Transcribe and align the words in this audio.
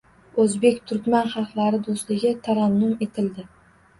O‘zbek– 0.43 0.79
turkman 0.91 1.27
xalqlari 1.33 1.79
do‘stligi 1.87 2.31
tarannum 2.47 2.95
etildi 3.07 3.45